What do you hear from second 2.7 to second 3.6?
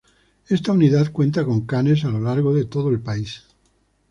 el país.